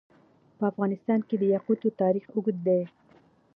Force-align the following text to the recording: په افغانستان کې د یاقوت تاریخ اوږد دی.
په 0.57 0.63
افغانستان 0.71 1.19
کې 1.27 1.35
د 1.37 1.43
یاقوت 1.53 1.81
تاریخ 2.01 2.25
اوږد 2.31 2.57
دی. 2.67 2.81